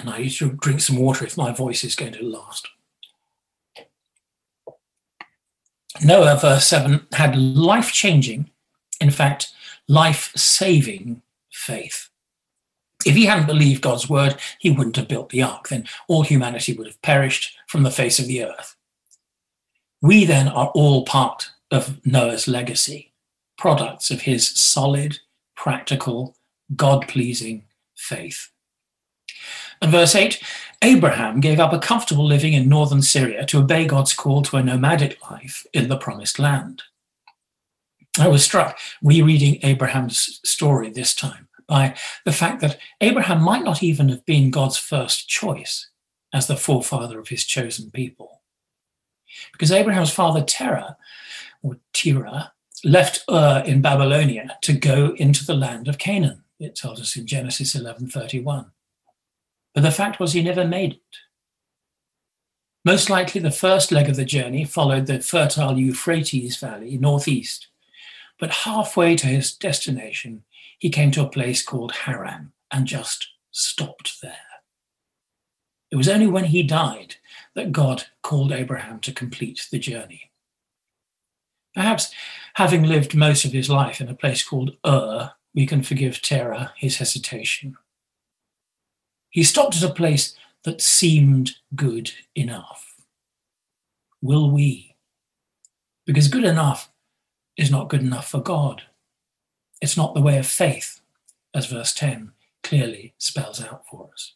And 0.00 0.10
I 0.10 0.28
to 0.28 0.52
drink 0.52 0.80
some 0.80 0.96
water 0.96 1.24
if 1.24 1.36
my 1.36 1.52
voice 1.52 1.84
is 1.84 1.94
going 1.94 2.12
to 2.14 2.24
last. 2.24 2.68
Noah, 6.02 6.38
verse 6.40 6.66
7, 6.66 7.06
had 7.12 7.36
life 7.36 7.92
changing, 7.92 8.50
in 9.00 9.10
fact, 9.10 9.52
life 9.88 10.32
saving 10.34 11.22
faith. 11.52 12.08
If 13.04 13.14
he 13.14 13.26
hadn't 13.26 13.46
believed 13.46 13.82
God's 13.82 14.08
word, 14.08 14.36
he 14.58 14.70
wouldn't 14.70 14.96
have 14.96 15.08
built 15.08 15.30
the 15.30 15.42
ark. 15.42 15.68
Then 15.68 15.86
all 16.06 16.22
humanity 16.22 16.72
would 16.74 16.86
have 16.86 17.00
perished 17.02 17.56
from 17.66 17.82
the 17.82 17.90
face 17.90 18.18
of 18.18 18.26
the 18.26 18.44
earth. 18.44 18.76
We 20.02 20.24
then 20.24 20.48
are 20.48 20.68
all 20.74 21.04
part 21.04 21.50
of 21.70 22.04
Noah's 22.06 22.48
legacy, 22.48 23.12
products 23.58 24.10
of 24.10 24.22
his 24.22 24.48
solid, 24.48 25.18
practical, 25.54 26.36
God 26.74 27.08
pleasing 27.08 27.64
faith. 27.94 28.50
And 29.80 29.90
verse 29.90 30.14
8 30.14 30.42
Abraham 30.82 31.40
gave 31.40 31.60
up 31.60 31.72
a 31.72 31.78
comfortable 31.78 32.24
living 32.26 32.54
in 32.54 32.68
northern 32.68 33.02
Syria 33.02 33.44
to 33.46 33.58
obey 33.58 33.86
God's 33.86 34.14
call 34.14 34.42
to 34.42 34.56
a 34.56 34.62
nomadic 34.62 35.20
life 35.30 35.66
in 35.72 35.88
the 35.88 35.98
promised 35.98 36.38
land. 36.38 36.82
I 38.18 38.28
was 38.28 38.42
struck 38.42 38.78
rereading 39.02 39.60
Abraham's 39.62 40.40
story 40.44 40.90
this 40.90 41.14
time 41.14 41.48
by 41.68 41.94
the 42.24 42.32
fact 42.32 42.60
that 42.60 42.78
Abraham 43.00 43.42
might 43.42 43.62
not 43.62 43.82
even 43.82 44.08
have 44.08 44.24
been 44.24 44.50
God's 44.50 44.76
first 44.76 45.28
choice 45.28 45.90
as 46.32 46.46
the 46.46 46.56
forefather 46.56 47.20
of 47.20 47.28
his 47.28 47.44
chosen 47.44 47.90
people. 47.90 48.42
Because 49.52 49.70
Abraham's 49.70 50.12
father 50.12 50.42
Terah, 50.42 50.96
or 51.62 51.78
Terah, 51.92 52.52
left 52.84 53.22
Ur 53.30 53.62
in 53.66 53.80
Babylonia 53.80 54.58
to 54.62 54.72
go 54.72 55.14
into 55.16 55.44
the 55.44 55.54
land 55.54 55.86
of 55.88 55.98
Canaan. 55.98 56.42
It 56.58 56.74
tells 56.74 57.00
us 57.00 57.16
in 57.16 57.26
Genesis 57.26 57.74
11:31. 57.74 58.72
But 59.74 59.82
the 59.82 59.90
fact 59.90 60.18
was, 60.18 60.32
he 60.32 60.42
never 60.42 60.66
made 60.66 60.94
it. 60.94 61.16
Most 62.84 63.10
likely, 63.10 63.40
the 63.40 63.50
first 63.50 63.92
leg 63.92 64.08
of 64.08 64.16
the 64.16 64.24
journey 64.24 64.64
followed 64.64 65.06
the 65.06 65.20
fertile 65.20 65.78
Euphrates 65.78 66.56
Valley 66.56 66.96
northeast. 66.96 67.68
But 68.38 68.50
halfway 68.50 69.16
to 69.16 69.26
his 69.26 69.52
destination, 69.52 70.44
he 70.78 70.88
came 70.88 71.10
to 71.12 71.22
a 71.24 71.28
place 71.28 71.62
called 71.62 71.92
Haran 71.92 72.52
and 72.70 72.86
just 72.86 73.28
stopped 73.50 74.22
there. 74.22 74.32
It 75.90 75.96
was 75.96 76.08
only 76.08 76.26
when 76.26 76.44
he 76.46 76.62
died 76.62 77.16
that 77.54 77.72
God 77.72 78.04
called 78.22 78.52
Abraham 78.52 79.00
to 79.00 79.12
complete 79.12 79.66
the 79.70 79.78
journey. 79.78 80.30
Perhaps 81.74 82.12
having 82.54 82.84
lived 82.84 83.14
most 83.14 83.44
of 83.44 83.52
his 83.52 83.68
life 83.68 84.00
in 84.00 84.08
a 84.08 84.14
place 84.14 84.42
called 84.42 84.76
Ur, 84.86 85.32
we 85.54 85.66
can 85.66 85.82
forgive 85.82 86.22
Terah 86.22 86.72
his 86.76 86.96
hesitation. 86.96 87.76
He 89.30 89.44
stopped 89.44 89.76
at 89.76 89.88
a 89.88 89.94
place 89.94 90.34
that 90.64 90.80
seemed 90.80 91.52
good 91.74 92.12
enough. 92.34 92.96
Will 94.20 94.50
we? 94.50 94.96
Because 96.04 96.28
good 96.28 96.44
enough 96.44 96.90
is 97.56 97.70
not 97.70 97.88
good 97.88 98.02
enough 98.02 98.28
for 98.28 98.40
God. 98.40 98.82
It's 99.80 99.96
not 99.96 100.14
the 100.14 100.20
way 100.20 100.36
of 100.38 100.46
faith, 100.46 101.00
as 101.54 101.66
verse 101.66 101.94
10 101.94 102.32
clearly 102.62 103.14
spells 103.18 103.62
out 103.62 103.86
for 103.86 104.10
us. 104.12 104.34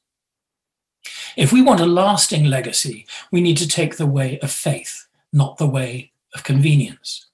If 1.37 1.53
we 1.53 1.61
want 1.61 1.81
a 1.81 1.87
lasting 1.87 2.45
legacy, 2.45 3.07
we 3.31 3.41
need 3.41 3.57
to 3.59 3.69
take 3.69 3.97
the 3.97 4.07
way 4.07 4.39
of 4.39 4.51
faith, 4.51 5.07
not 5.33 5.59
the 5.59 5.67
way 5.67 6.13
of 6.35 6.45
convenience. 6.45 7.27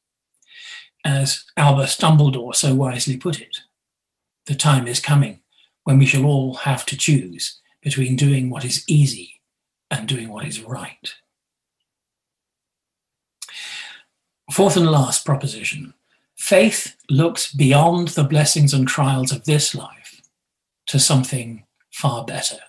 As 1.05 1.45
Albus 1.57 1.97
Dumbledore 1.97 2.55
so 2.55 2.75
wisely 2.75 3.17
put 3.17 3.41
it, 3.41 3.61
the 4.47 4.55
time 4.55 4.89
is 4.89 5.01
coming 5.01 5.40
when 5.91 5.99
we 5.99 6.07
shall 6.07 6.25
all 6.25 6.55
have 6.55 6.87
to 6.87 6.97
choose 6.97 7.59
between 7.83 8.15
doing 8.15 8.49
what 8.49 8.65
is 8.65 8.85
easy 8.87 9.41
and 9.91 10.07
doing 10.07 10.29
what 10.29 10.47
is 10.47 10.63
right. 10.63 11.15
Fourth 14.53 14.77
and 14.77 14.89
last 14.89 15.25
proposition 15.27 15.93
faith 16.37 16.95
looks 17.11 17.53
beyond 17.53 18.09
the 18.09 18.23
blessings 18.23 18.73
and 18.73 18.87
trials 18.87 19.33
of 19.33 19.45
this 19.47 19.75
life 19.75 20.23
to 20.87 21.01
something 21.01 21.65
far 21.91 22.25
better. 22.25 22.61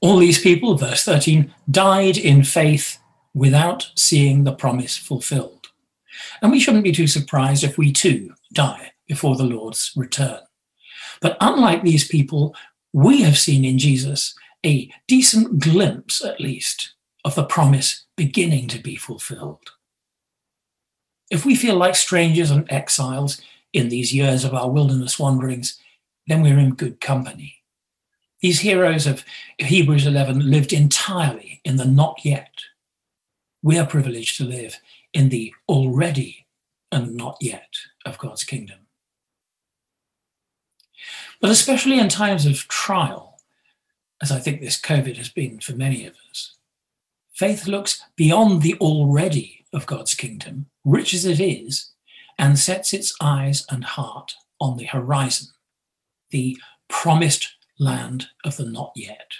All 0.00 0.18
these 0.18 0.40
people, 0.40 0.76
verse 0.76 1.02
13, 1.02 1.52
died 1.68 2.18
in 2.18 2.44
faith 2.44 2.98
without 3.34 3.90
seeing 3.96 4.44
the 4.44 4.54
promise 4.54 4.96
fulfilled. 4.96 5.70
And 6.40 6.52
we 6.52 6.60
shouldn't 6.60 6.84
be 6.84 6.92
too 6.92 7.08
surprised 7.08 7.64
if 7.64 7.76
we 7.76 7.92
too 7.92 8.32
die 8.52 8.92
before 9.08 9.34
the 9.34 9.42
Lord's 9.42 9.90
return. 9.96 10.38
But 11.20 11.36
unlike 11.40 11.82
these 11.82 12.06
people, 12.06 12.54
we 12.92 13.22
have 13.22 13.38
seen 13.38 13.64
in 13.64 13.78
Jesus 13.78 14.34
a 14.64 14.90
decent 15.06 15.58
glimpse, 15.58 16.24
at 16.24 16.40
least, 16.40 16.94
of 17.24 17.34
the 17.34 17.44
promise 17.44 18.06
beginning 18.16 18.68
to 18.68 18.78
be 18.78 18.96
fulfilled. 18.96 19.70
If 21.30 21.44
we 21.44 21.54
feel 21.54 21.76
like 21.76 21.94
strangers 21.94 22.50
and 22.50 22.70
exiles 22.70 23.40
in 23.72 23.88
these 23.88 24.12
years 24.12 24.44
of 24.44 24.54
our 24.54 24.68
wilderness 24.68 25.18
wanderings, 25.18 25.78
then 26.26 26.42
we're 26.42 26.58
in 26.58 26.74
good 26.74 27.00
company. 27.00 27.56
These 28.40 28.60
heroes 28.60 29.06
of 29.06 29.24
Hebrews 29.58 30.06
11 30.06 30.50
lived 30.50 30.72
entirely 30.72 31.60
in 31.64 31.76
the 31.76 31.84
not 31.84 32.24
yet. 32.24 32.50
We 33.62 33.78
are 33.78 33.86
privileged 33.86 34.38
to 34.38 34.44
live 34.44 34.80
in 35.12 35.28
the 35.28 35.52
already 35.68 36.46
and 36.90 37.14
not 37.14 37.36
yet 37.40 37.68
of 38.06 38.18
God's 38.18 38.44
kingdom. 38.44 38.79
But 41.40 41.50
especially 41.50 41.98
in 41.98 42.08
times 42.08 42.44
of 42.44 42.68
trial, 42.68 43.40
as 44.22 44.30
I 44.30 44.38
think 44.38 44.60
this 44.60 44.80
COVID 44.80 45.16
has 45.16 45.30
been 45.30 45.60
for 45.60 45.72
many 45.72 46.06
of 46.06 46.14
us, 46.30 46.56
faith 47.32 47.66
looks 47.66 48.04
beyond 48.16 48.60
the 48.60 48.74
already 48.74 49.64
of 49.72 49.86
God's 49.86 50.14
kingdom, 50.14 50.66
rich 50.84 51.14
as 51.14 51.24
it 51.24 51.40
is, 51.40 51.92
and 52.38 52.58
sets 52.58 52.92
its 52.92 53.14
eyes 53.20 53.64
and 53.70 53.84
heart 53.84 54.34
on 54.60 54.76
the 54.76 54.84
horizon, 54.84 55.48
the 56.30 56.58
promised 56.88 57.54
land 57.78 58.28
of 58.44 58.56
the 58.56 58.66
not 58.66 58.92
yet. 58.94 59.32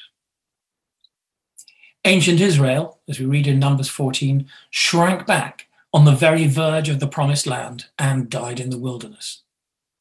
Ancient 2.07 2.40
Israel, 2.40 2.99
as 3.09 3.21
we 3.21 3.26
read 3.26 3.47
in 3.47 3.59
Numbers 3.59 3.88
14, 3.88 4.49
shrank 4.71 5.26
back 5.26 5.66
on 5.92 6.07
the 6.07 6.12
very 6.12 6.47
verge 6.47 6.88
of 6.88 6.99
the 6.99 7.07
promised 7.07 7.47
land 7.47 7.87
and 7.99 8.30
died 8.30 8.59
in 8.59 8.71
the 8.71 8.78
wilderness. 8.78 9.42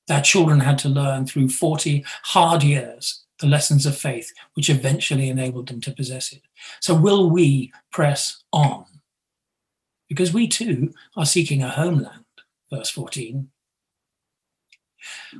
Their 0.09 0.21
children 0.21 0.59
had 0.59 0.79
to 0.79 0.89
learn 0.89 1.27
through 1.27 1.49
40 1.49 2.03
hard 2.23 2.63
years 2.63 3.23
the 3.39 3.47
lessons 3.47 3.85
of 3.85 3.95
faith, 3.95 4.33
which 4.55 4.67
eventually 4.67 5.29
enabled 5.29 5.67
them 5.67 5.79
to 5.81 5.91
possess 5.91 6.33
it. 6.33 6.41
So, 6.81 6.95
will 6.95 7.29
we 7.29 7.71
press 7.91 8.43
on? 8.51 8.85
Because 10.07 10.33
we 10.33 10.47
too 10.47 10.95
are 11.15 11.27
seeking 11.27 11.61
a 11.61 11.69
homeland, 11.69 12.25
verse 12.71 12.89
14. 12.89 13.49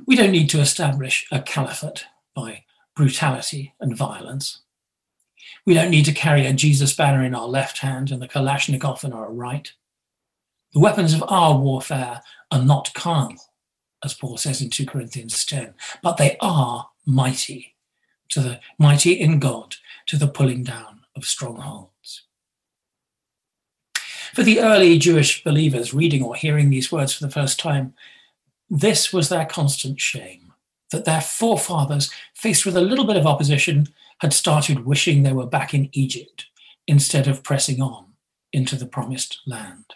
We 0.06 0.14
don't 0.14 0.30
need 0.30 0.48
to 0.50 0.60
establish 0.60 1.26
a 1.32 1.42
caliphate 1.42 2.04
by 2.32 2.62
brutality 2.94 3.74
and 3.80 3.96
violence. 3.96 4.62
We 5.66 5.74
don't 5.74 5.90
need 5.90 6.04
to 6.04 6.12
carry 6.12 6.46
a 6.46 6.52
Jesus 6.52 6.94
banner 6.94 7.24
in 7.24 7.34
our 7.34 7.48
left 7.48 7.78
hand 7.78 8.12
and 8.12 8.22
the 8.22 8.28
Kalashnikov 8.28 9.02
in 9.02 9.12
our 9.12 9.32
right. 9.32 9.72
The 10.72 10.80
weapons 10.80 11.12
of 11.12 11.24
our 11.26 11.58
warfare 11.58 12.22
are 12.52 12.64
not 12.64 12.94
carnal, 12.94 13.49
as 14.04 14.14
Paul 14.14 14.36
says 14.36 14.62
in 14.62 14.70
2 14.70 14.86
Corinthians 14.86 15.44
10, 15.44 15.74
but 16.02 16.16
they 16.16 16.36
are 16.40 16.90
mighty, 17.06 17.74
to 18.30 18.40
the 18.40 18.60
mighty 18.78 19.12
in 19.12 19.38
God, 19.38 19.76
to 20.06 20.16
the 20.16 20.28
pulling 20.28 20.64
down 20.64 21.00
of 21.16 21.24
strongholds. 21.24 22.22
For 24.34 24.42
the 24.42 24.60
early 24.60 24.98
Jewish 24.98 25.42
believers 25.42 25.92
reading 25.92 26.22
or 26.22 26.34
hearing 26.34 26.70
these 26.70 26.92
words 26.92 27.12
for 27.12 27.26
the 27.26 27.32
first 27.32 27.58
time, 27.58 27.94
this 28.68 29.12
was 29.12 29.28
their 29.28 29.44
constant 29.44 30.00
shame 30.00 30.50
that 30.90 31.04
their 31.04 31.20
forefathers, 31.20 32.10
faced 32.34 32.66
with 32.66 32.76
a 32.76 32.80
little 32.80 33.06
bit 33.06 33.16
of 33.16 33.26
opposition, 33.26 33.88
had 34.18 34.32
started 34.32 34.84
wishing 34.84 35.22
they 35.22 35.32
were 35.32 35.46
back 35.46 35.72
in 35.72 35.88
Egypt 35.92 36.46
instead 36.86 37.28
of 37.28 37.42
pressing 37.42 37.80
on 37.80 38.06
into 38.52 38.76
the 38.76 38.86
promised 38.86 39.40
land. 39.46 39.94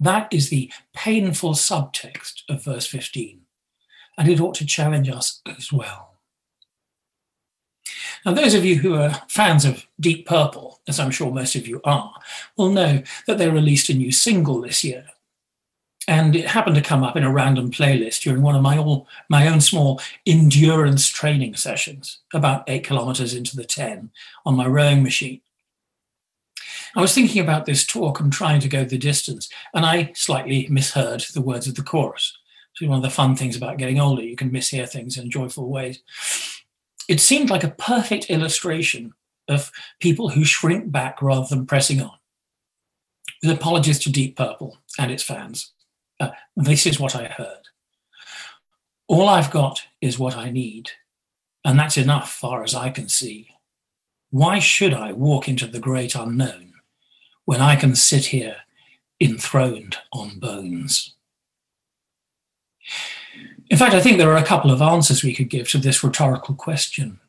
That 0.00 0.32
is 0.32 0.50
the 0.50 0.72
painful 0.94 1.54
subtext 1.54 2.42
of 2.48 2.64
verse 2.64 2.86
15, 2.86 3.40
and 4.18 4.28
it 4.28 4.40
ought 4.40 4.54
to 4.56 4.66
challenge 4.66 5.08
us 5.08 5.40
as 5.46 5.72
well. 5.72 6.14
Now, 8.24 8.32
those 8.32 8.54
of 8.54 8.64
you 8.64 8.76
who 8.76 8.94
are 8.94 9.22
fans 9.28 9.64
of 9.64 9.86
Deep 10.00 10.26
Purple, 10.26 10.80
as 10.88 10.98
I'm 10.98 11.10
sure 11.10 11.30
most 11.30 11.54
of 11.56 11.68
you 11.68 11.80
are, 11.84 12.14
will 12.56 12.70
know 12.70 13.02
that 13.26 13.38
they 13.38 13.50
released 13.50 13.90
a 13.90 13.94
new 13.94 14.12
single 14.12 14.60
this 14.62 14.82
year 14.82 15.06
and 16.06 16.36
it 16.36 16.46
happened 16.46 16.76
to 16.76 16.82
come 16.82 17.02
up 17.02 17.16
in 17.16 17.24
a 17.24 17.32
random 17.32 17.70
playlist 17.70 18.22
during 18.22 18.42
one 18.42 18.54
of 18.54 18.62
my 18.62 18.76
all 18.76 19.08
my 19.28 19.48
own 19.48 19.60
small 19.60 20.00
endurance 20.26 21.08
training 21.08 21.54
sessions 21.54 22.18
about 22.32 22.68
eight 22.68 22.84
kilometers 22.84 23.34
into 23.34 23.56
the 23.56 23.64
10 23.64 24.10
on 24.44 24.56
my 24.56 24.66
rowing 24.66 25.02
machine 25.02 25.40
i 26.96 27.00
was 27.00 27.14
thinking 27.14 27.42
about 27.42 27.66
this 27.66 27.86
talk 27.86 28.20
and 28.20 28.32
trying 28.32 28.60
to 28.60 28.68
go 28.68 28.84
the 28.84 28.98
distance 28.98 29.48
and 29.74 29.84
i 29.84 30.10
slightly 30.14 30.66
misheard 30.70 31.24
the 31.34 31.40
words 31.40 31.66
of 31.66 31.74
the 31.74 31.82
chorus 31.82 32.36
so 32.74 32.86
one 32.86 32.96
of 32.96 33.02
the 33.02 33.10
fun 33.10 33.36
things 33.36 33.56
about 33.56 33.78
getting 33.78 34.00
older 34.00 34.22
you 34.22 34.36
can 34.36 34.50
mishear 34.50 34.88
things 34.88 35.16
in 35.16 35.30
joyful 35.30 35.68
ways 35.68 36.02
it 37.08 37.20
seemed 37.20 37.50
like 37.50 37.64
a 37.64 37.70
perfect 37.70 38.30
illustration 38.30 39.12
of 39.48 39.70
people 40.00 40.30
who 40.30 40.44
shrink 40.44 40.90
back 40.90 41.20
rather 41.20 41.46
than 41.48 41.66
pressing 41.66 42.00
on 42.00 42.16
with 43.42 43.52
apologies 43.52 43.98
to 43.98 44.10
deep 44.10 44.36
purple 44.36 44.78
and 44.98 45.10
its 45.10 45.22
fans 45.22 45.74
uh, 46.20 46.30
this 46.56 46.86
is 46.86 47.00
what 47.00 47.14
I 47.14 47.24
heard. 47.24 47.68
All 49.08 49.28
I've 49.28 49.50
got 49.50 49.82
is 50.00 50.18
what 50.18 50.36
I 50.36 50.50
need, 50.50 50.90
and 51.64 51.78
that's 51.78 51.96
enough 51.96 52.32
far 52.32 52.62
as 52.62 52.74
I 52.74 52.90
can 52.90 53.08
see. 53.08 53.48
Why 54.34 54.58
should 54.58 54.92
I 54.92 55.12
walk 55.12 55.48
into 55.48 55.64
the 55.68 55.78
great 55.78 56.16
unknown 56.16 56.72
when 57.44 57.60
I 57.60 57.76
can 57.76 57.94
sit 57.94 58.24
here 58.26 58.56
enthroned 59.20 59.98
on 60.12 60.40
bones? 60.40 61.14
In 63.70 63.78
fact, 63.78 63.94
I 63.94 64.00
think 64.00 64.18
there 64.18 64.32
are 64.32 64.36
a 64.36 64.44
couple 64.44 64.72
of 64.72 64.82
answers 64.82 65.22
we 65.22 65.36
could 65.36 65.48
give 65.48 65.68
to 65.68 65.78
this 65.78 66.02
rhetorical 66.02 66.56
question. 66.56 67.20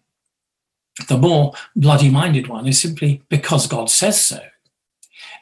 The 1.08 1.20
more 1.20 1.54
bloody 1.76 2.10
minded 2.10 2.48
one 2.48 2.68
is 2.68 2.82
simply 2.82 3.22
because 3.30 3.68
God 3.68 3.92
says 3.92 4.20
so. 4.20 4.40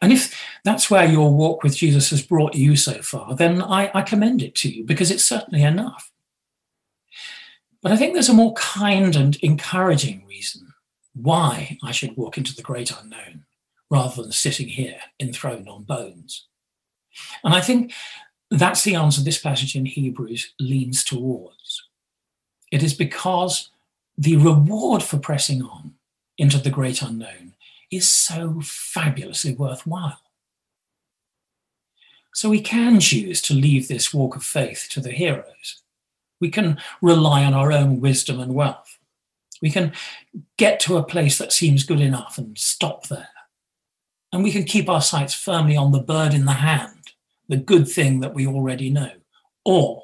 And 0.02 0.12
if 0.12 0.38
that's 0.66 0.92
where 0.92 1.06
your 1.06 1.34
walk 1.34 1.64
with 1.64 1.78
Jesus 1.78 2.10
has 2.10 2.22
brought 2.22 2.56
you 2.56 2.76
so 2.76 3.02
far, 3.02 3.38
then 3.38 3.62
I, 3.62 3.90
I 3.94 4.02
commend 4.02 4.42
it 4.42 4.54
to 4.56 4.70
you 4.70 4.84
because 4.84 5.10
it's 5.12 5.24
certainly 5.24 5.64
enough. 5.64 6.12
But 7.82 7.94
I 7.94 7.96
think 7.96 8.12
there's 8.12 8.28
a 8.28 8.34
more 8.34 8.54
kind 8.56 9.16
and 9.16 9.38
encouraging 9.38 10.26
reason 10.28 10.73
why 11.14 11.78
I 11.84 11.92
should 11.92 12.18
walk 12.18 12.38
into 12.38 12.56
the 12.56 12.62
great 12.62 12.92
unknown 12.92 13.46
rather 13.90 14.22
than 14.22 14.32
sitting 14.32 14.68
here 14.68 15.00
enthroned 15.20 15.70
on 15.70 15.84
bones. 15.84 16.48
And 17.44 17.54
I 17.54 17.62
think 17.62 17.94
that's 18.50 18.84
the 18.84 18.96
answer 18.96 19.22
this 19.22 19.40
passage 19.40 19.76
in 19.76 19.86
Hebrews 19.86 20.54
leans 20.60 21.04
towards. 21.04 21.88
It 22.72 22.82
is 22.82 22.94
because 22.94 23.70
the 24.18 24.38
reward 24.38 25.04
for 25.04 25.18
pressing 25.18 25.62
on 25.62 25.94
into 26.38 26.58
the 26.58 26.70
great 26.70 27.02
unknown 27.02 27.54
is 27.92 28.10
so 28.10 28.62
fabulously 28.62 29.54
worthwhile. 29.54 30.20
So 32.34 32.50
we 32.50 32.62
can 32.62 33.00
choose 33.00 33.42
to 33.44 33.54
leave 33.54 33.88
this 33.88 34.14
walk 34.14 34.36
of 34.36 34.44
faith 34.44 34.88
to 34.92 35.00
the 35.00 35.12
heroes. 35.12 35.82
We 36.40 36.50
can 36.50 36.80
rely 37.02 37.44
on 37.46 37.54
our 37.54 37.72
own 37.72 38.02
wisdom 38.02 38.40
and 38.40 38.56
wealth. 38.56 38.98
We 39.64 39.72
can 39.72 39.94
get 40.58 40.80
to 40.82 40.98
a 40.98 41.04
place 41.04 41.40
that 41.40 41.52
seems 41.52 41.84
good 41.84 42.02
enough 42.02 42.38
and 42.38 42.56
stop 42.56 43.08
there. 43.08 43.30
And 44.32 44.44
we 44.44 44.52
can 44.52 44.64
keep 44.64 44.88
our 44.88 45.02
sights 45.02 45.34
firmly 45.34 45.76
on 45.76 45.92
the 45.92 46.02
bird 46.02 46.36
in 46.36 46.46
the 46.46 46.54
hand, 46.54 47.14
the 47.50 47.58
good 47.58 47.88
thing 47.88 48.20
that 48.20 48.36
we 48.36 48.46
already 48.46 48.92
know. 48.92 49.14
Or 49.66 50.04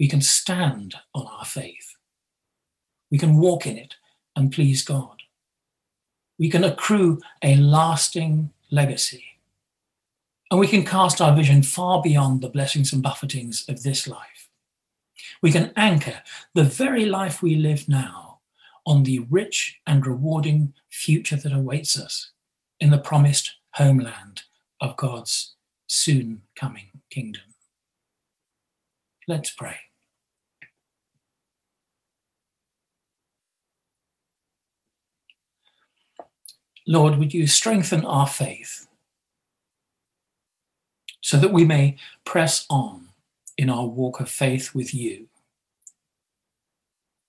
we 0.00 0.08
can 0.08 0.22
stand 0.22 0.94
on 1.14 1.26
our 1.26 1.44
faith. 1.44 1.96
We 3.10 3.18
can 3.18 3.36
walk 3.36 3.66
in 3.66 3.76
it 3.76 3.96
and 4.34 4.50
please 4.50 4.82
God 4.82 5.18
we 6.38 6.48
can 6.48 6.64
accrue 6.64 7.20
a 7.42 7.56
lasting 7.56 8.50
legacy. 8.70 9.24
And 10.50 10.58
we 10.58 10.68
can 10.68 10.84
cast 10.84 11.20
our 11.20 11.36
vision 11.36 11.62
far 11.62 12.00
beyond 12.00 12.40
the 12.40 12.48
blessings 12.48 12.92
and 12.92 13.02
buffetings 13.02 13.68
of 13.68 13.82
this 13.82 14.08
life. 14.08 14.48
We 15.42 15.52
can 15.52 15.72
anchor 15.76 16.22
the 16.54 16.64
very 16.64 17.04
life 17.04 17.42
we 17.42 17.56
live 17.56 17.88
now 17.88 18.27
on 18.88 19.02
the 19.02 19.18
rich 19.30 19.78
and 19.86 20.06
rewarding 20.06 20.72
future 20.88 21.36
that 21.36 21.52
awaits 21.52 22.00
us 22.00 22.30
in 22.80 22.88
the 22.88 22.96
promised 22.96 23.56
homeland 23.74 24.44
of 24.80 24.96
God's 24.96 25.54
soon 25.86 26.40
coming 26.56 26.86
kingdom. 27.10 27.42
Let's 29.28 29.50
pray. 29.50 29.76
Lord, 36.86 37.18
would 37.18 37.34
you 37.34 37.46
strengthen 37.46 38.06
our 38.06 38.26
faith 38.26 38.86
so 41.20 41.36
that 41.36 41.52
we 41.52 41.66
may 41.66 41.96
press 42.24 42.64
on 42.70 43.08
in 43.58 43.68
our 43.68 43.84
walk 43.84 44.20
of 44.20 44.30
faith 44.30 44.74
with 44.74 44.94
you, 44.94 45.28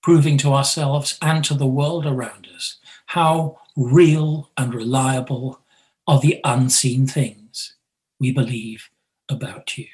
proving 0.02 0.38
to 0.38 0.52
ourselves 0.52 1.18
and 1.20 1.44
to 1.44 1.54
the 1.54 1.66
world 1.66 2.06
around 2.06 2.48
us 2.54 2.76
how 3.06 3.58
real 3.76 4.50
and 4.56 4.74
reliable 4.74 5.60
are 6.06 6.20
the 6.20 6.40
unseen 6.44 7.06
things 7.06 7.74
we 8.18 8.32
believe 8.32 8.90
about 9.28 9.76
you. 9.76 9.86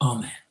Amen. 0.00 0.43